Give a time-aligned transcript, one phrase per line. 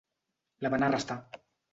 [0.65, 1.19] La van arrestar.